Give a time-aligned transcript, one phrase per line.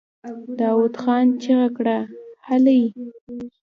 [0.59, 1.97] داوود خان چيغه کړه!
[2.47, 2.81] هلئ!